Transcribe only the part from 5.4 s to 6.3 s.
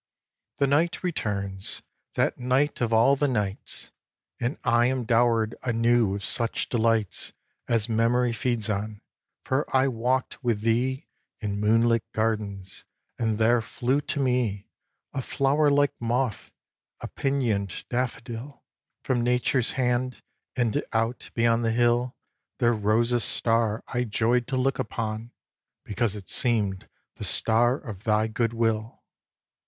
anew with